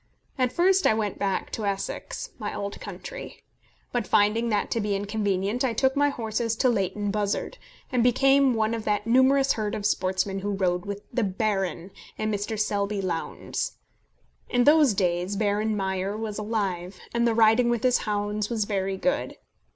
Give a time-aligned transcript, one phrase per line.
[0.35, 3.43] At first I went back to Essex, my old country,
[3.91, 7.59] but finding that to be inconvenient, I took my horses to Leighton Buzzard,
[7.91, 12.33] and became one of that numerous herd of sportsmen who rode with the "Baron" and
[12.33, 12.59] Mr.
[12.59, 13.73] Selby Lowndes.
[14.49, 18.97] In those days Baron Meyer was alive, and the riding with his hounds was very
[18.97, 19.35] good.